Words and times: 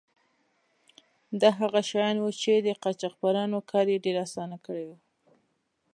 دا 1.41 1.49
هغه 1.59 1.81
شیان 1.89 2.15
وو 2.19 2.31
چې 2.41 2.51
د 2.65 2.67
قاچاقبرانو 2.83 3.57
کار 3.71 3.85
یې 3.93 4.03
ډیر 4.05 4.15
آسانه 4.25 4.57
کړی 4.65 4.83
و. 4.87 4.91